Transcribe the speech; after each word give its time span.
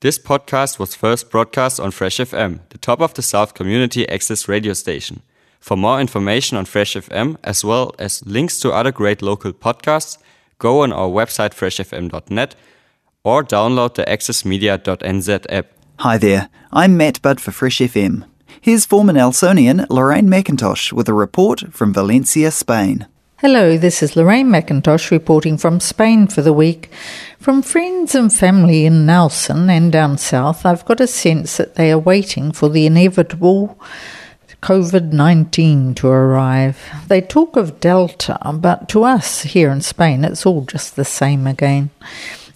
This 0.00 0.16
podcast 0.16 0.78
was 0.78 0.94
first 0.94 1.28
broadcast 1.28 1.80
on 1.80 1.90
Fresh 1.90 2.18
FM, 2.18 2.60
the 2.68 2.78
top 2.78 3.00
of 3.00 3.14
the 3.14 3.22
South 3.22 3.54
community 3.54 4.08
access 4.08 4.46
radio 4.46 4.72
station. 4.72 5.22
For 5.58 5.76
more 5.76 6.00
information 6.00 6.56
on 6.56 6.66
Fresh 6.66 6.94
FM, 6.94 7.36
as 7.42 7.64
well 7.64 7.92
as 7.98 8.24
links 8.24 8.60
to 8.60 8.70
other 8.70 8.92
great 8.92 9.22
local 9.22 9.52
podcasts, 9.52 10.16
go 10.60 10.82
on 10.82 10.92
our 10.92 11.08
website 11.08 11.52
freshfm.net 11.52 12.54
or 13.24 13.42
download 13.42 13.94
the 13.94 14.04
accessmedia.nz 14.04 15.46
app. 15.48 15.66
Hi 15.98 16.16
there, 16.16 16.48
I'm 16.70 16.96
Matt 16.96 17.20
Budd 17.20 17.40
for 17.40 17.50
Fresh 17.50 17.78
FM. 17.78 18.24
Here's 18.60 18.86
former 18.86 19.12
Nelsonian 19.12 19.84
Lorraine 19.90 20.28
MacIntosh 20.28 20.92
with 20.92 21.08
a 21.08 21.12
report 21.12 21.72
from 21.72 21.92
Valencia, 21.92 22.52
Spain. 22.52 23.08
Hello, 23.40 23.78
this 23.78 24.02
is 24.02 24.16
Lorraine 24.16 24.48
MacIntosh 24.48 25.12
reporting 25.12 25.58
from 25.58 25.78
Spain 25.78 26.26
for 26.26 26.42
the 26.42 26.52
week. 26.52 26.90
From 27.38 27.62
friends 27.62 28.16
and 28.16 28.32
family 28.32 28.84
in 28.84 29.06
Nelson 29.06 29.70
and 29.70 29.92
down 29.92 30.18
south, 30.18 30.66
I've 30.66 30.84
got 30.84 31.00
a 31.00 31.06
sense 31.06 31.56
that 31.56 31.76
they 31.76 31.92
are 31.92 32.00
waiting 32.00 32.50
for 32.50 32.68
the 32.68 32.84
inevitable 32.84 33.78
COVID 34.60 35.12
19 35.12 35.94
to 35.94 36.08
arrive. 36.08 36.80
They 37.06 37.20
talk 37.20 37.54
of 37.54 37.78
Delta, 37.78 38.40
but 38.54 38.88
to 38.88 39.04
us 39.04 39.42
here 39.42 39.70
in 39.70 39.82
Spain, 39.82 40.24
it's 40.24 40.44
all 40.44 40.62
just 40.62 40.96
the 40.96 41.04
same 41.04 41.46
again. 41.46 41.90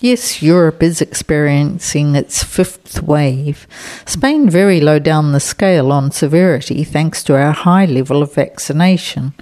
Yes, 0.02 0.42
Europe 0.42 0.82
is 0.82 1.00
experiencing 1.00 2.16
its 2.16 2.42
fifth 2.42 3.00
wave. 3.04 3.68
Spain 4.04 4.50
very 4.50 4.80
low 4.80 4.98
down 4.98 5.30
the 5.30 5.38
scale 5.38 5.92
on 5.92 6.10
severity 6.10 6.82
thanks 6.82 7.22
to 7.22 7.36
our 7.36 7.52
high 7.52 7.86
level 7.86 8.20
of 8.20 8.34
vaccination. 8.34 9.32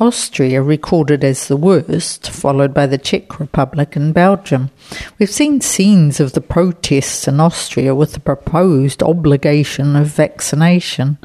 Austria 0.00 0.62
recorded 0.62 1.22
as 1.22 1.48
the 1.48 1.56
worst, 1.56 2.30
followed 2.30 2.72
by 2.72 2.86
the 2.86 2.98
Czech 2.98 3.38
Republic 3.38 3.94
and 3.94 4.14
Belgium. 4.14 4.70
We've 5.18 5.30
seen 5.30 5.60
scenes 5.60 6.18
of 6.20 6.32
the 6.32 6.40
protests 6.40 7.28
in 7.28 7.40
Austria 7.40 7.94
with 7.94 8.12
the 8.12 8.20
proposed 8.20 9.02
obligation 9.02 9.94
of 9.96 10.06
vaccination. 10.06 11.18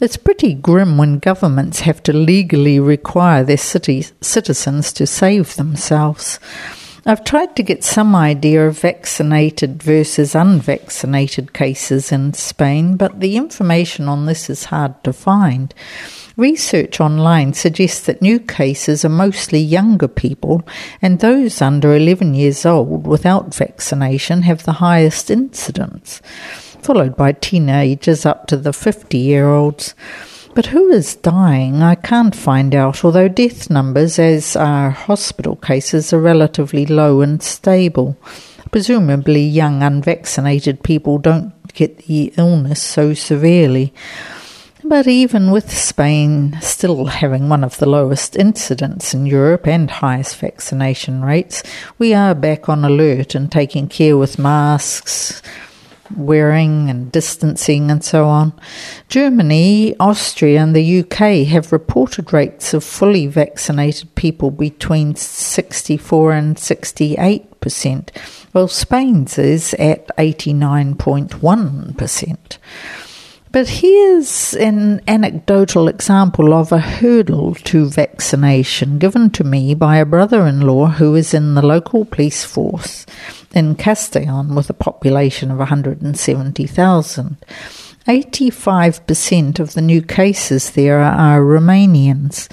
It's 0.00 0.16
pretty 0.16 0.54
grim 0.54 0.98
when 0.98 1.18
governments 1.18 1.80
have 1.80 2.02
to 2.04 2.12
legally 2.12 2.80
require 2.80 3.44
their 3.44 3.56
cities, 3.56 4.12
citizens 4.20 4.92
to 4.94 5.06
save 5.06 5.56
themselves. 5.56 6.40
I've 7.08 7.22
tried 7.22 7.54
to 7.54 7.62
get 7.62 7.84
some 7.84 8.16
idea 8.16 8.66
of 8.66 8.80
vaccinated 8.80 9.80
versus 9.80 10.34
unvaccinated 10.34 11.52
cases 11.52 12.10
in 12.10 12.34
Spain, 12.34 12.96
but 12.96 13.20
the 13.20 13.36
information 13.36 14.08
on 14.08 14.26
this 14.26 14.50
is 14.50 14.64
hard 14.64 15.04
to 15.04 15.12
find. 15.12 15.72
Research 16.36 17.00
online 17.00 17.52
suggests 17.52 18.00
that 18.06 18.20
new 18.20 18.40
cases 18.40 19.04
are 19.04 19.08
mostly 19.08 19.60
younger 19.60 20.08
people, 20.08 20.66
and 21.00 21.20
those 21.20 21.62
under 21.62 21.94
11 21.94 22.34
years 22.34 22.66
old 22.66 23.06
without 23.06 23.54
vaccination 23.54 24.42
have 24.42 24.64
the 24.64 24.72
highest 24.72 25.30
incidence, 25.30 26.20
followed 26.82 27.16
by 27.16 27.30
teenagers 27.30 28.26
up 28.26 28.48
to 28.48 28.56
the 28.56 28.72
50 28.72 29.16
year 29.16 29.48
olds. 29.48 29.94
But 30.56 30.64
who 30.64 30.88
is 30.88 31.16
dying? 31.16 31.82
I 31.82 31.96
can't 31.96 32.34
find 32.34 32.74
out, 32.74 33.04
although 33.04 33.28
death 33.28 33.68
numbers, 33.68 34.18
as 34.18 34.56
are 34.56 34.88
hospital 34.88 35.56
cases, 35.56 36.14
are 36.14 36.18
relatively 36.18 36.86
low 36.86 37.20
and 37.20 37.42
stable. 37.42 38.16
Presumably, 38.72 39.42
young 39.42 39.82
unvaccinated 39.82 40.82
people 40.82 41.18
don't 41.18 41.52
get 41.74 41.98
the 42.06 42.32
illness 42.38 42.80
so 42.80 43.12
severely. 43.12 43.92
But 44.82 45.06
even 45.06 45.50
with 45.50 45.70
Spain 45.70 46.56
still 46.62 47.04
having 47.04 47.50
one 47.50 47.62
of 47.62 47.76
the 47.76 47.86
lowest 47.86 48.34
incidents 48.34 49.12
in 49.12 49.26
Europe 49.26 49.66
and 49.66 49.90
highest 49.90 50.36
vaccination 50.36 51.22
rates, 51.22 51.62
we 51.98 52.14
are 52.14 52.34
back 52.34 52.70
on 52.70 52.82
alert 52.82 53.34
and 53.34 53.52
taking 53.52 53.88
care 53.88 54.16
with 54.16 54.38
masks, 54.38 55.42
wearing 56.14 56.90
and 56.90 57.10
distancing 57.10 57.90
and 57.90 58.04
so 58.04 58.26
on. 58.26 58.52
Germany, 59.08 59.96
Austria, 59.98 60.60
and 60.60 60.74
the 60.74 61.00
UK 61.00 61.46
have 61.48 61.72
reported 61.72 62.32
rates 62.32 62.74
of 62.74 62.84
fully 62.84 63.26
vaccinated 63.26 64.14
people 64.14 64.50
between 64.50 65.14
64 65.14 66.32
and 66.32 66.58
68 66.58 67.60
percent, 67.60 68.12
while 68.52 68.68
Spain's 68.68 69.38
is 69.38 69.74
at 69.74 70.06
89.1 70.16 71.96
percent. 71.96 72.58
But 73.56 73.70
here's 73.70 74.52
an 74.52 75.00
anecdotal 75.08 75.88
example 75.88 76.52
of 76.52 76.72
a 76.72 76.78
hurdle 76.78 77.54
to 77.54 77.86
vaccination 77.86 78.98
given 78.98 79.30
to 79.30 79.44
me 79.44 79.72
by 79.72 79.96
a 79.96 80.04
brother 80.04 80.46
in 80.46 80.60
law 80.60 80.88
who 80.88 81.14
is 81.14 81.32
in 81.32 81.54
the 81.54 81.64
local 81.64 82.04
police 82.04 82.44
force 82.44 83.06
in 83.54 83.74
Castellon 83.74 84.54
with 84.54 84.68
a 84.68 84.74
population 84.74 85.50
of 85.50 85.56
170,000. 85.56 87.36
85% 88.06 89.58
of 89.58 89.72
the 89.72 89.80
new 89.80 90.02
cases 90.02 90.72
there 90.72 90.98
are 90.98 91.40
Romanians. 91.40 92.52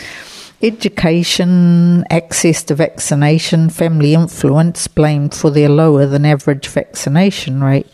Education, 0.62 2.06
access 2.10 2.64
to 2.64 2.76
vaccination, 2.76 3.70
family 3.70 4.14
influence 4.14 4.88
blamed 4.88 5.36
for 5.36 5.52
their 5.52 5.68
lower 5.68 6.06
than 6.06 6.24
average 6.24 6.70
vaccination 6.70 7.62
rate. 7.62 7.92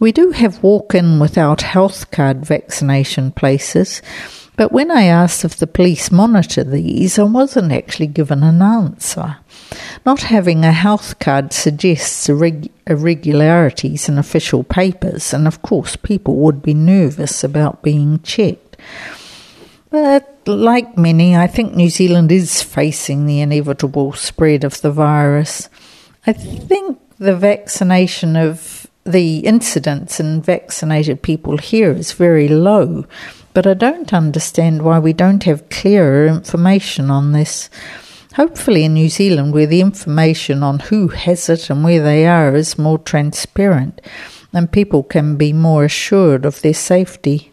We 0.00 0.12
do 0.12 0.30
have 0.30 0.62
walk 0.62 0.94
in 0.94 1.18
without 1.18 1.62
health 1.62 2.10
card 2.10 2.46
vaccination 2.46 3.32
places, 3.32 4.00
but 4.58 4.72
when 4.72 4.90
I 4.90 5.04
asked 5.04 5.44
if 5.44 5.56
the 5.56 5.68
police 5.68 6.10
monitor 6.10 6.64
these, 6.64 7.16
I 7.16 7.22
wasn't 7.22 7.70
actually 7.70 8.08
given 8.08 8.42
an 8.42 8.60
answer. 8.60 9.36
Not 10.04 10.22
having 10.22 10.64
a 10.64 10.72
health 10.72 11.20
card 11.20 11.52
suggests 11.52 12.28
irregularities 12.28 14.08
in 14.08 14.18
official 14.18 14.64
papers, 14.64 15.32
and 15.32 15.46
of 15.46 15.62
course, 15.62 15.94
people 15.94 16.36
would 16.38 16.60
be 16.60 16.74
nervous 16.74 17.44
about 17.44 17.82
being 17.82 18.20
checked. 18.22 18.76
But 19.90 20.42
like 20.44 20.98
many, 20.98 21.36
I 21.36 21.46
think 21.46 21.74
New 21.74 21.88
Zealand 21.88 22.32
is 22.32 22.60
facing 22.60 23.26
the 23.26 23.40
inevitable 23.40 24.12
spread 24.12 24.64
of 24.64 24.80
the 24.80 24.90
virus. 24.90 25.68
I 26.26 26.32
think 26.32 26.98
the 27.18 27.36
vaccination 27.36 28.34
of 28.34 28.87
the 29.08 29.38
incidence 29.38 30.20
in 30.20 30.42
vaccinated 30.42 31.22
people 31.22 31.56
here 31.56 31.92
is 31.92 32.12
very 32.12 32.48
low, 32.48 33.04
but 33.54 33.66
I 33.66 33.74
don't 33.74 34.12
understand 34.12 34.82
why 34.82 34.98
we 34.98 35.12
don't 35.12 35.44
have 35.44 35.68
clearer 35.70 36.26
information 36.26 37.10
on 37.10 37.32
this. 37.32 37.70
Hopefully, 38.34 38.84
in 38.84 38.94
New 38.94 39.08
Zealand, 39.08 39.52
where 39.52 39.66
the 39.66 39.80
information 39.80 40.62
on 40.62 40.78
who 40.78 41.08
has 41.08 41.48
it 41.48 41.70
and 41.70 41.82
where 41.82 42.02
they 42.02 42.26
are 42.26 42.54
is 42.54 42.78
more 42.78 42.98
transparent, 42.98 44.00
and 44.52 44.70
people 44.70 45.02
can 45.02 45.36
be 45.36 45.52
more 45.52 45.84
assured 45.84 46.44
of 46.44 46.60
their 46.60 46.74
safety. 46.74 47.50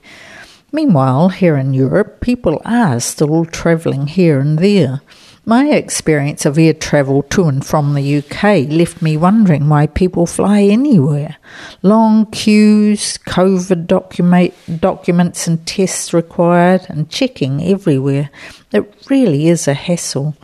Meanwhile, 0.71 1.29
here 1.29 1.55
in 1.55 1.73
Europe, 1.73 2.19
people 2.19 2.61
are 2.65 2.99
still 2.99 3.45
travelling 3.45 4.07
here 4.07 4.39
and 4.39 4.59
there. 4.59 5.01
My 5.47 5.67
experience 5.67 6.44
of 6.47 6.57
air 6.57 6.73
travel 6.73 7.22
to 7.22 7.44
and 7.44 7.63
from 7.63 7.94
the 7.94 8.17
UK 8.17 8.67
left 8.67 9.03
me 9.03 9.16
wondering 9.16 9.69
why 9.69 9.85
people 9.85 10.25
fly 10.25 10.61
anywhere. 10.61 11.38
Long 11.83 12.25
queues, 12.31 13.19
COVID 13.28 13.85
document, 13.85 14.56
documents 14.81 15.45
and 15.45 15.63
tests 15.67 16.16
required, 16.16 16.88
and 16.89 17.11
checking 17.11 17.61
everywhere. 17.61 18.31
It 18.73 18.91
really 19.07 19.47
is 19.47 19.67
a 19.67 19.75
hassle. 19.75 20.35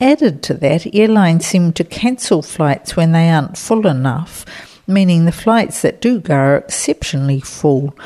Added 0.00 0.42
to 0.42 0.54
that, 0.54 0.92
airlines 0.92 1.46
seem 1.46 1.72
to 1.74 1.84
cancel 1.84 2.42
flights 2.42 2.96
when 2.96 3.12
they 3.12 3.30
aren't 3.30 3.56
full 3.56 3.86
enough, 3.86 4.44
meaning 4.88 5.24
the 5.24 5.30
flights 5.30 5.82
that 5.82 6.00
do 6.00 6.18
go 6.18 6.34
are 6.34 6.56
exceptionally 6.56 7.38
full. 7.38 7.96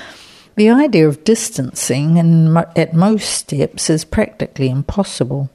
The 0.56 0.68
idea 0.68 1.08
of 1.08 1.24
distancing 1.24 2.18
in, 2.18 2.54
at 2.76 2.92
most 2.92 3.30
steps 3.30 3.88
is 3.88 4.04
practically 4.04 4.68
impossible. 4.68 5.48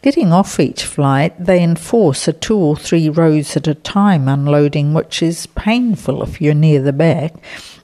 Getting 0.00 0.32
off 0.32 0.60
each 0.60 0.84
flight, 0.84 1.34
they 1.44 1.60
enforce 1.60 2.28
a 2.28 2.32
two 2.32 2.56
or 2.56 2.76
three 2.76 3.08
rows 3.08 3.56
at 3.56 3.66
a 3.66 3.74
time 3.74 4.28
unloading, 4.28 4.94
which 4.94 5.22
is 5.22 5.46
painful 5.46 6.22
if 6.22 6.40
you're 6.40 6.54
near 6.54 6.80
the 6.80 6.92
back, 6.92 7.34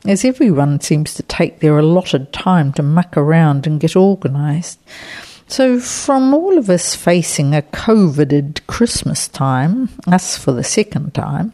as 0.06 0.24
everyone 0.24 0.80
seems 0.80 1.14
to 1.14 1.24
take 1.24 1.58
their 1.58 1.76
allotted 1.76 2.32
time 2.32 2.72
to 2.74 2.84
muck 2.84 3.16
around 3.16 3.66
and 3.66 3.80
get 3.80 3.96
organised. 3.96 4.78
So, 5.48 5.80
from 5.80 6.32
all 6.32 6.56
of 6.56 6.70
us 6.70 6.94
facing 6.94 7.54
a 7.54 7.62
COVIDed 7.62 8.66
Christmas 8.68 9.26
time, 9.26 9.90
us 10.06 10.38
for 10.38 10.52
the 10.52 10.64
second 10.64 11.14
time, 11.14 11.52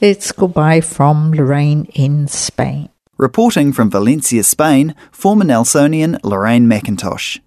it's 0.00 0.32
goodbye 0.32 0.80
from 0.80 1.32
Lorraine 1.32 1.84
in 1.94 2.26
Spain. 2.26 2.88
Reporting 3.18 3.72
from 3.74 3.90
Valencia, 3.90 4.42
Spain, 4.42 4.94
former 5.12 5.44
Nelsonian 5.44 6.18
Lorraine 6.24 6.66
MacIntosh. 6.66 7.38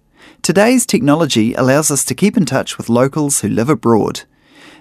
Today's 0.42 0.86
technology 0.86 1.54
allows 1.54 1.90
us 1.90 2.04
to 2.04 2.14
keep 2.14 2.36
in 2.36 2.44
touch 2.44 2.76
with 2.76 2.88
locals 2.88 3.40
who 3.40 3.48
live 3.48 3.68
abroad. 3.68 4.22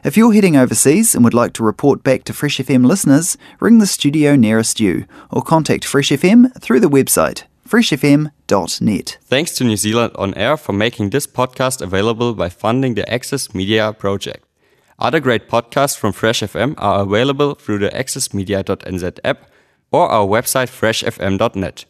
If 0.03 0.17
you're 0.17 0.33
heading 0.33 0.57
overseas 0.57 1.15
and 1.15 1.23
would 1.23 1.33
like 1.33 1.53
to 1.53 1.63
report 1.63 2.03
back 2.03 2.25
to 2.25 2.33
Fresh 2.33 2.57
FM 2.57 2.85
listeners, 2.85 3.37
ring 3.61 3.79
the 3.79 3.87
studio 3.87 4.35
nearest 4.35 4.79
you 4.79 5.05
or 5.31 5.41
contact 5.41 5.85
Fresh 5.85 6.09
FM 6.09 6.53
through 6.61 6.81
the 6.81 6.89
website 6.89 7.43
freshfm.net. 7.67 9.17
Thanks 9.23 9.51
to 9.53 9.63
New 9.63 9.77
Zealand 9.77 10.11
On 10.15 10.33
Air 10.35 10.57
for 10.57 10.73
making 10.73 11.09
this 11.09 11.25
podcast 11.25 11.81
available 11.81 12.33
by 12.33 12.49
funding 12.49 12.93
the 12.95 13.11
Access 13.11 13.55
Media 13.55 13.93
project. 13.93 14.45
Other 14.99 15.19
great 15.19 15.49
podcasts 15.49 15.97
from 15.97 16.11
Fresh 16.11 16.41
FM 16.41 16.75
are 16.77 17.01
available 17.01 17.55
through 17.55 17.79
the 17.79 17.89
accessmedia.nz 17.89 19.19
app 19.23 19.49
or 19.91 20.07
our 20.09 20.27
website 20.27 20.69
freshfm.net. 20.69 21.85